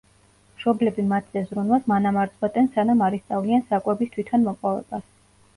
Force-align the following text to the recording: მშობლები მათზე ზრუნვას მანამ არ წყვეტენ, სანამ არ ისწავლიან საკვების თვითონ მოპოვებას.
მშობლები 0.53 1.03
მათზე 1.11 1.43
ზრუნვას 1.49 1.85
მანამ 1.93 2.17
არ 2.21 2.31
წყვეტენ, 2.37 2.71
სანამ 2.79 3.05
არ 3.09 3.19
ისწავლიან 3.19 3.69
საკვების 3.69 4.15
თვითონ 4.17 4.49
მოპოვებას. 4.51 5.07